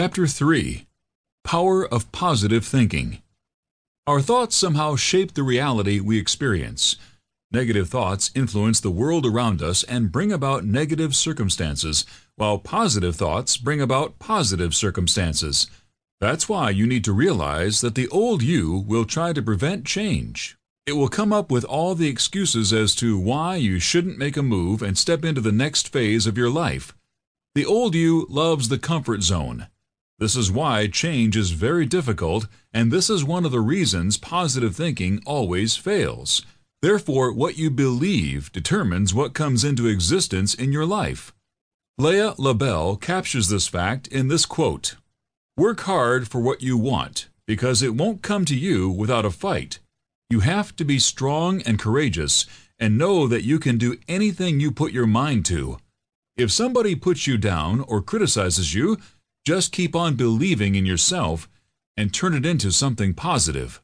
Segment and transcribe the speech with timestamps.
[0.00, 0.86] Chapter 3
[1.42, 3.20] Power of Positive Thinking
[4.06, 6.94] Our thoughts somehow shape the reality we experience.
[7.50, 12.06] Negative thoughts influence the world around us and bring about negative circumstances,
[12.36, 15.66] while positive thoughts bring about positive circumstances.
[16.20, 20.56] That's why you need to realize that the old you will try to prevent change.
[20.86, 24.44] It will come up with all the excuses as to why you shouldn't make a
[24.44, 26.94] move and step into the next phase of your life.
[27.56, 29.66] The old you loves the comfort zone.
[30.18, 34.74] This is why change is very difficult, and this is one of the reasons positive
[34.74, 36.44] thinking always fails.
[36.82, 41.32] Therefore, what you believe determines what comes into existence in your life.
[41.98, 44.96] Leah LaBelle captures this fact in this quote
[45.56, 49.78] Work hard for what you want, because it won't come to you without a fight.
[50.30, 52.46] You have to be strong and courageous
[52.78, 55.78] and know that you can do anything you put your mind to.
[56.36, 58.98] If somebody puts you down or criticizes you,
[59.44, 61.48] just keep on believing in yourself
[61.96, 63.82] and turn it into something positive.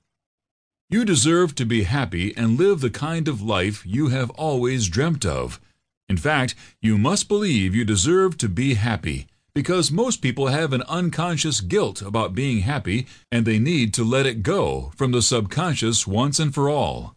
[0.90, 5.24] You deserve to be happy and live the kind of life you have always dreamt
[5.24, 5.60] of.
[6.08, 10.82] In fact, you must believe you deserve to be happy, because most people have an
[10.82, 16.06] unconscious guilt about being happy and they need to let it go from the subconscious
[16.06, 17.16] once and for all.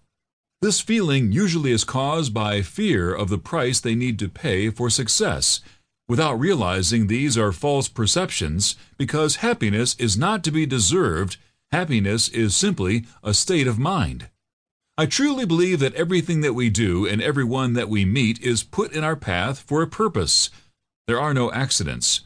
[0.62, 4.90] This feeling usually is caused by fear of the price they need to pay for
[4.90, 5.62] success,
[6.08, 11.38] without realizing these are false perceptions because happiness is not to be deserved,
[11.72, 14.30] happiness is simply a state of mind.
[14.98, 18.94] I truly believe that everything that we do and everyone that we meet is put
[18.94, 20.50] in our path for a purpose.
[21.06, 22.22] There are no accidents.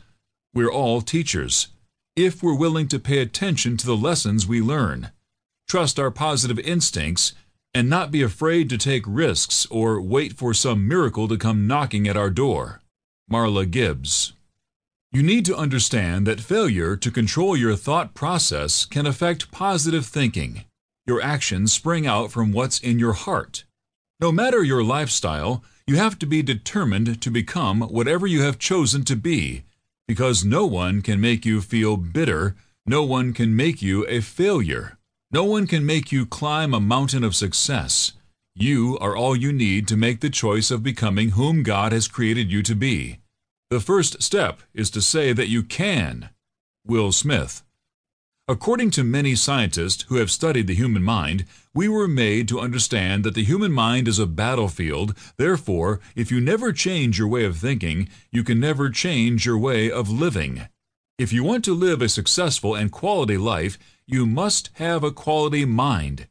[0.54, 1.68] We're all teachers,
[2.16, 5.12] if we're willing to pay attention to the lessons we learn.
[5.68, 7.34] Trust our positive instincts
[7.74, 12.08] and not be afraid to take risks or wait for some miracle to come knocking
[12.08, 12.81] at our door.
[13.32, 14.34] Marla Gibbs.
[15.14, 20.66] You need to understand that failure to control your thought process can affect positive thinking.
[21.08, 23.64] Your actions spring out from what's in your heart.
[24.20, 29.03] No matter your lifestyle, you have to be determined to become whatever you have chosen
[29.06, 29.63] to be,
[30.09, 32.56] because no one can make you feel bitter,
[32.86, 34.98] no one can make you a failure.
[35.31, 38.12] No one can make you climb a mountain of success.
[38.53, 42.52] You are all you need to make the choice of becoming whom God has created
[42.52, 43.21] you to be.
[43.72, 46.32] The first step is to say that you can.
[46.86, 47.64] Will Smith.
[48.46, 53.24] According to many scientists who have studied the human mind, we were made to understand
[53.24, 55.16] that the human mind is a battlefield.
[55.38, 59.90] Therefore, if you never change your way of thinking, you can never change your way
[59.90, 60.68] of living.
[61.18, 65.64] If you want to live a successful and quality life, you must have a quality
[65.64, 66.28] mind.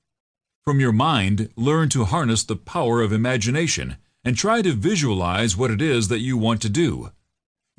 [0.62, 5.71] From your mind, learn to harness the power of imagination and try to visualize what
[5.71, 7.12] it is that you want to do.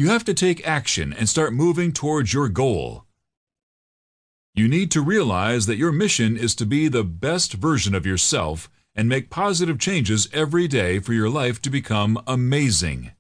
[0.02, 3.06] You have to take action and start moving towards your goal.
[4.56, 8.68] You need to realize that your mission is to be the best version of yourself
[8.96, 13.12] and make positive changes every day for your life to become amazing.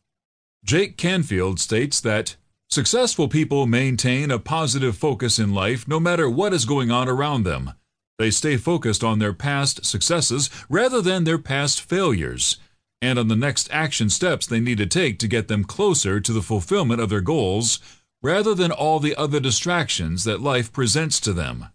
[0.66, 2.36] Jake Canfield states that
[2.72, 7.44] Successful people maintain a positive focus in life no matter what is going on around
[7.44, 7.74] them.
[8.18, 12.58] They stay focused on their past successes rather than their past failures,
[13.02, 16.34] and on the next action steps they need to take to get them closer to
[16.34, 17.80] the fulfillment of their goals
[18.22, 21.68] rather than all the other distractions that life presents to them.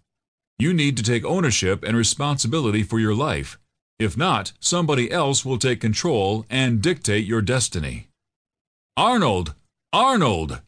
[0.58, 3.58] You need to take ownership and responsibility for your life.
[3.98, 8.08] If not, somebody else will take control and dictate your destiny.
[8.96, 9.54] Arnold!
[9.92, 10.60] Arnold!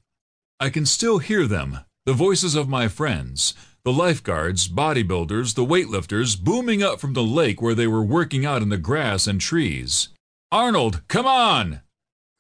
[0.61, 3.55] I can still hear them, the voices of my friends,
[3.85, 8.63] the lifeguards, bodybuilders, the weightlifters, booming up from the lake where they were working out
[8.63, 10.09] in the grass and trees.
[10.51, 11.83] Arnold, come on!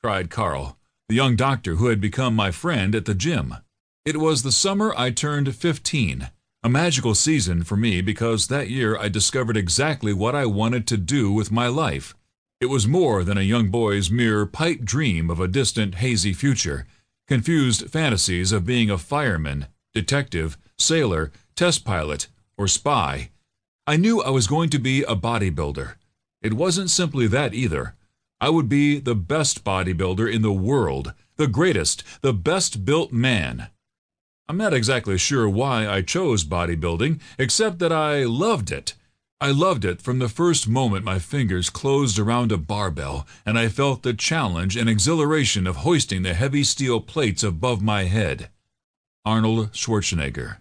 [0.02, 3.54] cried Carl, the young doctor who had become my friend at the gym.
[4.04, 6.30] It was the summer I turned 15,
[6.62, 10.96] a magical season for me because that year I discovered exactly what I wanted to
[10.96, 12.14] do with my life.
[12.60, 16.86] It was more than a young boy's mere pipe dream of a distant, hazy future
[17.28, 23.28] confused fantasies of being a fireman, detective, sailor, test pilot, or spy.
[23.86, 25.96] I knew I was going to be a bodybuilder.
[26.40, 27.94] It wasn't simply that either.
[28.40, 33.68] I would be the best bodybuilder in the world, the greatest, the best built man.
[34.48, 38.94] I'm not exactly sure why I chose bodybuilding, except that I loved it.
[39.40, 43.68] I loved it from the first moment my fingers closed around a barbell and I
[43.68, 48.50] felt the challenge and exhilaration of hoisting the heavy steel plates above my head.
[49.24, 50.58] Arnold Schwarzenegger